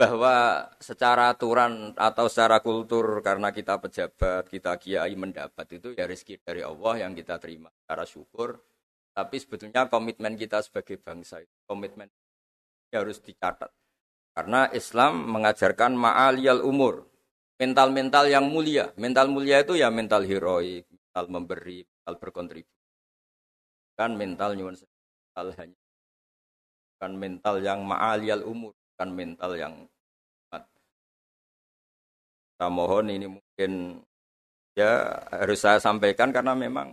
bahwa 0.00 0.64
secara 0.80 1.32
aturan 1.32 1.92
atau 1.92 2.24
secara 2.24 2.64
kultur 2.64 3.20
karena 3.20 3.52
kita 3.52 3.76
pejabat, 3.76 4.48
kita 4.48 4.72
kiai 4.80 5.12
mendapat 5.12 5.76
itu 5.76 5.92
ya 5.92 6.08
rezeki 6.08 6.40
dari 6.40 6.64
Allah 6.64 7.04
yang 7.04 7.12
kita 7.12 7.36
terima 7.36 7.68
secara 7.68 8.08
syukur. 8.08 8.60
Tapi 9.12 9.36
sebetulnya 9.36 9.88
komitmen 9.92 10.40
kita 10.40 10.64
sebagai 10.64 10.96
bangsa 10.96 11.44
itu 11.44 11.52
komitmen 11.68 12.08
harus 12.92 13.20
dicatat. 13.20 13.68
Karena 14.32 14.72
Islam 14.72 15.28
mengajarkan 15.28 15.92
ma'aliyal 15.92 16.64
umur, 16.64 17.09
mental-mental 17.60 18.24
yang 18.32 18.48
mulia. 18.48 18.88
Mental 18.96 19.28
mulia 19.28 19.60
itu 19.60 19.76
ya 19.76 19.92
mental 19.92 20.24
heroik, 20.24 20.88
mental 20.88 21.24
memberi, 21.28 21.84
mental 21.84 22.14
berkontribusi. 22.16 22.78
bukan 23.92 24.16
mental 24.16 24.56
nyuwun 24.56 24.72
mental 24.80 25.46
hanya 25.60 25.78
bukan 26.96 27.12
mental 27.20 27.54
yang 27.60 27.84
ma'aliyal 27.84 28.40
umur, 28.48 28.72
bukan 28.72 29.10
mental 29.12 29.52
yang 29.60 29.74
saya 32.60 32.68
mohon 32.68 33.08
ini 33.08 33.24
mungkin 33.24 34.04
ya 34.76 35.16
harus 35.32 35.64
saya 35.64 35.80
sampaikan 35.80 36.28
karena 36.28 36.52
memang 36.52 36.92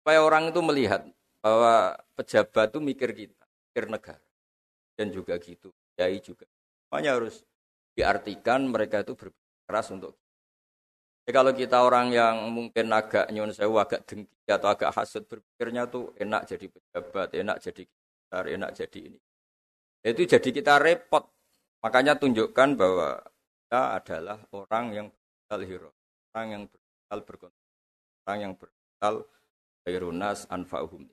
supaya 0.00 0.20
orang 0.20 0.52
itu 0.52 0.60
melihat 0.60 1.08
bahwa 1.40 1.96
pejabat 2.12 2.68
itu 2.68 2.80
mikir 2.84 3.10
kita, 3.16 3.44
mikir 3.72 3.88
negara 3.88 4.24
dan 4.96 5.08
juga 5.08 5.40
gitu, 5.40 5.72
kiai 5.96 6.20
juga. 6.20 6.44
Semuanya 6.84 7.16
harus 7.16 7.40
diartikan 7.96 8.68
mereka 8.68 9.00
itu 9.00 9.16
berkeras 9.72 9.88
untuk 9.88 10.12
jadi 11.24 11.32
kalau 11.38 11.52
kita 11.54 11.78
orang 11.80 12.10
yang 12.10 12.50
mungkin 12.50 12.90
agak 12.90 13.30
nyun 13.30 13.54
sewu, 13.54 13.78
agak 13.78 14.02
dengki 14.10 14.50
atau 14.50 14.74
agak 14.74 14.90
hasut 14.90 15.22
berpikirnya 15.22 15.86
tuh 15.86 16.10
enak 16.18 16.50
jadi 16.50 16.66
pejabat, 16.66 17.28
enak 17.38 17.56
jadi 17.62 17.82
besar, 17.86 18.44
enak 18.50 18.70
jadi 18.74 19.00
ini. 19.06 19.18
Itu 20.02 20.26
jadi 20.26 20.48
kita 20.50 20.82
repot. 20.82 21.30
Makanya 21.78 22.18
tunjukkan 22.18 22.74
bahwa 22.74 23.22
kita 23.22 24.02
adalah 24.02 24.38
orang 24.50 24.86
yang 24.90 25.06
berkal 25.14 25.62
hero, 25.62 25.90
orang 26.34 26.46
yang 26.50 26.62
berkal 26.66 27.18
berkontak, 27.22 27.66
orang 28.26 28.38
yang 28.42 28.52
berkal 28.58 29.14
khairunas 29.86 30.50
anfa'uhum. 30.50 31.06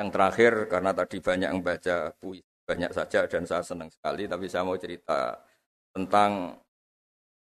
Yang 0.00 0.08
terakhir 0.16 0.52
karena 0.72 0.96
tadi 0.96 1.20
banyak 1.20 1.48
yang 1.52 1.60
baca 1.60 2.08
puisi 2.16 2.48
banyak 2.64 2.88
saja 2.88 3.28
dan 3.28 3.44
saya 3.44 3.60
senang 3.60 3.92
sekali 3.92 4.24
tapi 4.24 4.48
saya 4.48 4.64
mau 4.64 4.78
cerita 4.80 5.36
tentang 5.92 6.56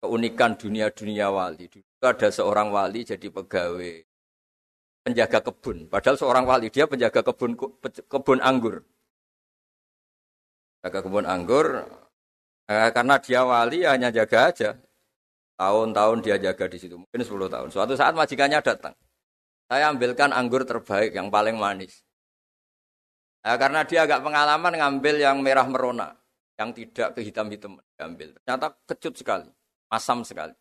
keunikan 0.05 0.53
dunia-dunia 0.61 1.33
wali. 1.33 1.65
Dulu 1.73 2.05
ada 2.05 2.29
seorang 2.29 2.69
wali 2.69 3.09
jadi 3.09 3.25
pegawai 3.33 4.05
penjaga 5.01 5.41
kebun. 5.41 5.89
Padahal 5.89 6.21
seorang 6.21 6.45
wali 6.45 6.69
dia 6.69 6.85
penjaga 6.85 7.25
kebun 7.25 7.57
kebun 8.13 8.39
anggur. 8.45 8.85
Jaga 10.85 11.01
kebun 11.01 11.25
anggur 11.25 11.89
eh, 12.69 12.91
karena 12.93 13.17
dia 13.17 13.41
wali 13.49 13.89
hanya 13.89 14.13
jaga 14.13 14.53
aja. 14.53 14.71
Tahun-tahun 15.55 16.19
dia 16.27 16.35
jaga 16.35 16.67
di 16.67 16.83
situ, 16.83 16.99
mungkin 16.99 17.23
10 17.23 17.47
tahun. 17.47 17.69
Suatu 17.71 17.95
saat 17.95 18.11
majikannya 18.11 18.59
datang. 18.59 18.91
Saya 19.71 19.87
ambilkan 19.87 20.35
anggur 20.35 20.67
terbaik 20.67 21.15
yang 21.15 21.31
paling 21.31 21.55
manis. 21.55 22.03
Nah, 23.47 23.55
karena 23.55 23.87
dia 23.87 24.03
agak 24.03 24.19
pengalaman 24.27 24.75
ngambil 24.75 25.15
yang 25.15 25.39
merah 25.39 25.63
merona, 25.71 26.11
yang 26.59 26.75
tidak 26.75 27.15
kehitam-hitam 27.15 27.79
diambil. 27.95 28.35
Ternyata 28.43 28.75
kecut 28.83 29.15
sekali 29.15 29.47
masam 29.89 30.25
sekali. 30.25 30.55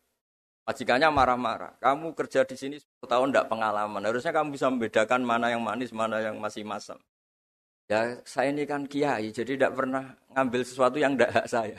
Majikannya 0.64 1.12
marah-marah. 1.12 1.76
Kamu 1.76 2.16
kerja 2.16 2.48
di 2.48 2.56
sini 2.56 2.76
10 2.80 3.04
tahun 3.04 3.28
tidak 3.32 3.52
pengalaman. 3.52 4.00
Harusnya 4.00 4.32
kamu 4.32 4.56
bisa 4.56 4.72
membedakan 4.72 5.20
mana 5.20 5.52
yang 5.52 5.60
manis, 5.60 5.92
mana 5.92 6.24
yang 6.24 6.40
masih 6.40 6.64
masam. 6.64 6.96
Ya 7.84 8.16
saya 8.24 8.48
ini 8.48 8.64
kan 8.64 8.88
kiai, 8.88 9.28
jadi 9.28 9.60
tidak 9.60 9.76
pernah 9.76 10.16
ngambil 10.32 10.64
sesuatu 10.64 10.96
yang 10.96 11.20
tidak 11.20 11.36
hak 11.36 11.46
saya. 11.52 11.78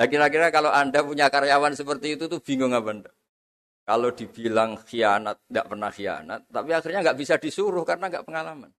Nah 0.00 0.06
kira-kira 0.08 0.48
kalau 0.48 0.72
Anda 0.72 1.04
punya 1.04 1.28
karyawan 1.28 1.76
seperti 1.76 2.16
itu 2.16 2.24
tuh 2.28 2.40
bingung 2.40 2.72
apa 2.72 2.88
anda? 2.92 3.12
Kalau 3.86 4.10
dibilang 4.10 4.80
khianat, 4.82 5.46
tidak 5.46 5.66
pernah 5.70 5.90
khianat, 5.94 6.40
tapi 6.50 6.74
akhirnya 6.74 7.00
nggak 7.06 7.18
bisa 7.22 7.34
disuruh 7.38 7.86
karena 7.86 8.10
nggak 8.10 8.26
pengalaman. 8.26 8.72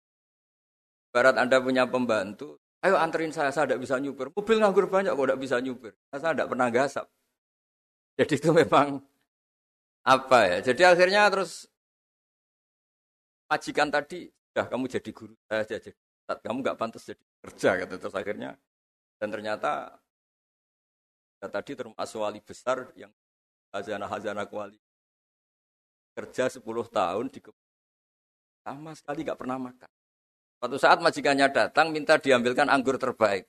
Barat 1.15 1.39
Anda 1.39 1.63
punya 1.63 1.87
pembantu, 1.87 2.59
ayo 2.83 2.99
anterin 2.99 3.31
saya, 3.31 3.55
saya 3.55 3.71
tidak 3.71 3.87
bisa 3.87 4.03
nyupir. 4.03 4.35
Mobil 4.35 4.57
nganggur 4.59 4.91
banyak 4.91 5.15
kok 5.15 5.25
tidak 5.31 5.41
bisa 5.41 5.57
nyupir. 5.63 5.93
Saya 6.11 6.35
tidak 6.35 6.49
pernah 6.51 6.69
gasap. 6.75 7.07
Jadi 8.17 8.35
itu 8.41 8.51
memang 8.51 9.01
apa 10.03 10.39
ya? 10.49 10.59
Jadi 10.73 10.83
akhirnya 10.83 11.29
terus 11.29 11.69
majikan 13.47 13.89
tadi, 13.93 14.27
ya 14.57 14.65
kamu 14.67 14.89
jadi 14.91 15.11
guru 15.15 15.35
saya 15.47 15.63
jadi 15.63 15.91
kamu 16.27 16.59
nggak 16.67 16.79
pantas 16.81 17.07
jadi 17.07 17.23
kerja 17.47 17.71
gitu 17.87 17.95
terus 18.03 18.17
akhirnya 18.19 18.59
dan 19.23 19.31
ternyata 19.31 19.95
ya 21.39 21.47
tadi 21.47 21.79
termasuk 21.79 22.19
wali 22.19 22.43
besar 22.43 22.91
yang 22.99 23.15
hazana 23.71 24.11
hazana 24.11 24.43
kuali 24.43 24.75
kerja 26.17 26.51
10 26.51 26.65
tahun 26.91 27.31
di 27.31 27.39
sama 28.67 28.91
sekali 28.99 29.23
nggak 29.23 29.39
pernah 29.39 29.59
makan. 29.63 29.91
Suatu 30.59 30.77
saat 30.81 30.99
majikannya 30.99 31.47
datang 31.55 31.95
minta 31.95 32.19
diambilkan 32.19 32.67
anggur 32.67 32.99
terbaik. 32.99 33.47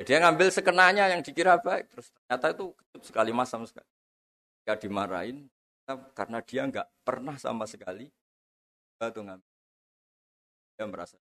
Dia 0.00 0.16
ngambil 0.16 0.48
sekenanya 0.48 1.12
yang 1.12 1.20
dikira 1.20 1.60
baik, 1.60 1.92
terus 1.92 2.08
ternyata 2.16 2.56
itu 2.56 2.72
kecut 2.72 3.02
sekali 3.04 3.30
masam 3.36 3.68
sekali. 3.68 3.84
Dia 4.64 4.76
dimarahin 4.80 5.44
karena 6.16 6.38
dia 6.40 6.62
nggak 6.64 6.88
pernah 7.04 7.36
sama 7.36 7.68
sekali 7.68 8.08
batu 8.96 9.20
ngambil. 9.20 9.52
Dia 10.76 10.86
merasa 10.88 11.16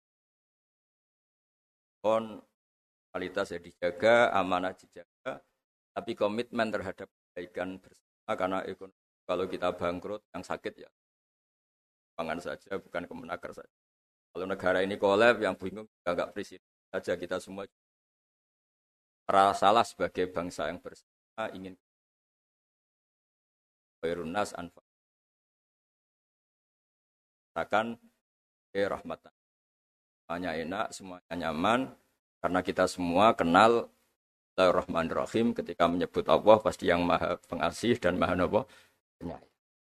kon 2.00 2.40
kualitas 3.12 3.52
ya 3.52 3.60
dijaga, 3.60 4.32
amanah 4.32 4.72
dijaga, 4.72 5.44
tapi 5.92 6.16
komitmen 6.16 6.72
terhadap 6.72 7.12
kebaikan 7.12 7.76
bersama 7.84 8.32
karena 8.40 8.60
ekonomi 8.64 8.96
kalau 9.28 9.46
kita 9.52 9.76
bangkrut 9.76 10.24
yang 10.32 10.44
sakit 10.46 10.88
ya 10.88 10.90
pangan 12.16 12.40
saja 12.40 12.80
bukan 12.80 13.04
kemenaker 13.04 13.52
saja. 13.52 13.76
Kalau 14.32 14.46
negara 14.48 14.80
ini 14.86 14.96
kolab 14.96 15.44
yang 15.44 15.60
bingung 15.60 15.90
nggak 16.08 16.32
presiden 16.32 16.64
saja 16.88 17.20
kita 17.20 17.44
semua 17.44 17.68
salah 19.54 19.86
sebagai 19.86 20.26
bangsa 20.34 20.74
yang 20.74 20.82
bersama 20.82 21.46
ingin 21.54 21.78
Khairunas 24.00 24.56
anfa. 24.56 24.82
Katakan 27.52 28.00
eh 28.72 28.88
rahmatan. 28.88 29.34
Semuanya 30.24 30.52
enak, 30.56 30.88
semuanya 30.96 31.34
nyaman 31.36 31.80
karena 32.40 32.60
kita 32.64 32.88
semua 32.88 33.36
kenal 33.36 33.92
Rahim 35.12 35.56
ketika 35.56 35.88
menyebut 35.88 36.28
Allah 36.28 36.60
pasti 36.60 36.88
yang 36.88 37.04
maha 37.04 37.40
pengasih 37.48 37.96
dan 38.00 38.20
maha 38.20 38.36
penyayang. 39.20 39.52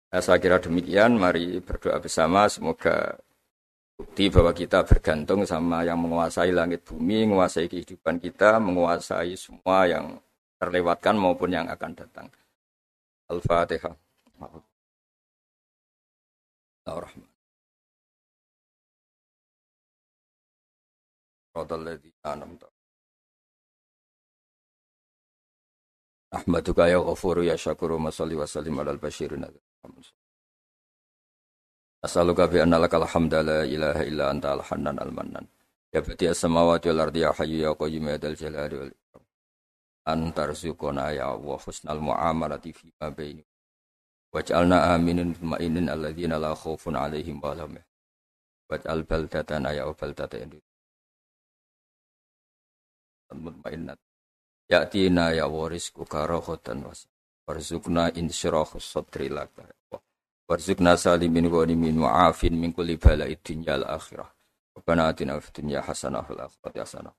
Nah, 0.10 0.22
saya 0.22 0.38
kira 0.42 0.58
demikian, 0.62 1.18
mari 1.18 1.60
berdoa 1.62 1.98
bersama 2.02 2.46
semoga 2.50 3.20
bukti 3.96 4.32
bahwa 4.32 4.52
kita 4.56 4.84
bergantung 4.88 5.44
sama 5.44 5.84
yang 5.84 6.00
menguasai 6.00 6.52
langit 6.52 6.88
bumi, 6.88 7.28
menguasai 7.28 7.68
kehidupan 7.68 8.20
kita, 8.24 8.60
menguasai 8.64 9.36
semua 9.36 9.88
yang 9.88 10.20
terlewatkan 10.60 11.16
maupun 11.20 11.52
yang 11.52 11.68
akan 11.68 11.92
datang. 11.96 12.28
Al-Fatihah. 13.28 13.96
Al-Rahman. 16.86 17.32
Ahmaduka 26.36 26.92
ya 26.92 27.00
ghafuru 27.00 27.48
ya 27.48 27.56
syakuru 27.56 27.96
masalli 27.96 28.36
wa 28.36 28.44
sallim 28.44 28.76
ala 28.76 28.92
al-bashirin 28.92 29.48
As'aluka 32.06 32.46
bi 32.46 32.62
anna 32.62 32.78
lakal 32.78 33.02
hamda 33.10 33.42
la 33.42 33.60
ilaha 33.66 34.06
illa 34.06 34.30
anta 34.30 34.54
al-hannan 34.54 35.02
al-mannan. 35.02 35.46
Ya 35.90 36.06
bati 36.06 36.30
as-samawati 36.30 36.94
wal 36.94 37.10
ardi 37.10 37.26
ya 37.26 37.34
hayyu 37.34 37.66
ya 37.66 37.72
qayyum 37.74 38.06
ya 38.14 38.18
dal 38.22 38.38
jalali 38.38 38.76
wal 38.78 38.94
ikram. 38.94 39.24
Antar 40.06 40.54
zukona 40.54 41.10
ya 41.18 41.34
Allah 41.34 41.58
husnal 41.58 41.98
muamalati 41.98 42.78
fi 42.78 42.94
ma 43.02 43.10
baini. 43.10 43.42
Waj'alna 44.30 44.94
aminin 44.94 45.34
mutmainin 45.34 45.90
alladzina 45.90 46.38
la 46.38 46.54
khaufun 46.54 46.94
alaihim 46.94 47.42
wa 47.42 47.58
lahum 47.58 47.74
Waj'al 48.70 49.02
baldatana 49.02 49.74
ya 49.74 49.90
baldata 49.90 50.38
indu. 50.38 50.62
Mutmainnat. 53.34 53.98
Ya'tina 54.70 55.34
ya 55.34 55.50
warisku 55.50 56.06
karahotan 56.06 56.86
was. 56.86 57.10
Warzukna 57.50 58.14
insyirahus 58.14 58.86
sadri 58.94 59.34
laka. 59.34 59.66
Warzukna 60.46 60.94
salimin 60.94 61.50
ghanimin 61.50 61.98
mu'afin 62.06 62.54
min 62.54 62.70
kulli 62.70 63.02
bala'id 63.02 63.42
dunya 63.42 63.82
al 63.82 63.98
akhirah. 63.98 64.30
Rabbana 64.78 65.10
atina 65.10 65.42
fid 65.42 65.58
dunya 65.58 65.82
hasanah 65.82 66.22
fil 66.22 66.38
akhirati 66.38 66.80
hasanah. 66.86 67.14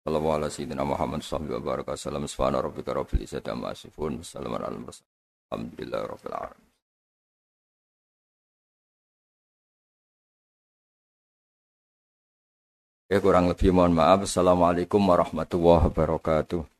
Sallallahu 0.00 0.32
ala 0.32 0.48
sayyidina 0.48 0.80
Muhammad 0.80 1.20
sallallahu 1.20 1.60
wa 1.60 1.76
baraka 1.76 1.92
sallam 1.92 2.24
subhana 2.24 2.64
rabbika 2.64 2.96
rabbil 2.96 3.20
izzati 3.20 3.52
amma 3.52 3.76
yasifun. 3.76 4.24
Wassalamu 4.24 4.56
ala 4.56 4.72
mursalin. 4.80 5.12
Alhamdulillah 5.52 6.00
rabbil 6.08 6.36
alamin. 6.40 6.68
Ya 13.12 13.18
kurang 13.18 13.50
lebih 13.50 13.74
mohon 13.74 13.92
maaf. 13.92 14.24
Assalamualaikum 14.24 15.02
warahmatullahi 15.02 15.90
wabarakatuh. 15.90 16.70